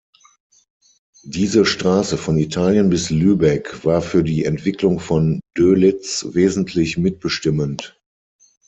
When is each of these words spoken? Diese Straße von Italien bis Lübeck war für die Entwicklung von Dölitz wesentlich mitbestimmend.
Diese 1.27 1.63
Straße 1.63 2.17
von 2.17 2.35
Italien 2.39 2.89
bis 2.89 3.11
Lübeck 3.11 3.85
war 3.85 4.01
für 4.01 4.23
die 4.23 4.45
Entwicklung 4.45 4.99
von 4.99 5.41
Dölitz 5.55 6.25
wesentlich 6.31 6.97
mitbestimmend. 6.97 8.01